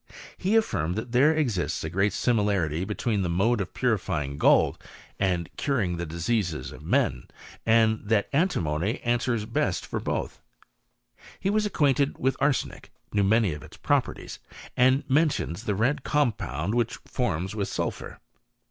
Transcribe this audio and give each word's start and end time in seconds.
He 0.35 0.53
affirmed^ 0.53 0.95
that 0.95 1.11
thete 1.11 1.37
exiittf 1.37 1.83
a 1.83 1.89
great 1.91 2.11
similarity 2.11 2.85
between 2.85 3.21
the 3.21 3.29
mode 3.29 3.61
of 3.61 3.71
putifjrin^ 3.71 4.39
gold 4.39 4.81
and 5.19 5.47
curing 5.57 5.97
the 5.97 6.07
diseases 6.07 6.71
df 6.71 6.81
men, 6.81 7.27
and 7.67 8.01
that 8.05 8.27
antimony 8.33 8.99
answers 9.01 9.45
best 9.45 9.85
for 9.85 9.99
both. 9.99 10.41
He 11.39 11.51
was 11.51 11.67
acquainted 11.67 12.17
with 12.17 12.35
arsenic, 12.39 12.91
knew, 13.13 13.23
many 13.23 13.53
of 13.53 13.61
its 13.61 13.77
properties, 13.77 14.39
and 14.75 15.03
mentions 15.07 15.65
the 15.65 15.75
red 15.75 16.03
compound 16.03 16.73
Which 16.73 16.95
it 16.95 17.01
forms 17.05 17.53
with 17.55 17.67
sulphur. 17.67 18.19